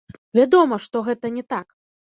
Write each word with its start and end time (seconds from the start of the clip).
Вядома, 0.37 0.81
што 0.87 1.05
гэта 1.11 1.35
не 1.39 1.43
так. 1.57 1.67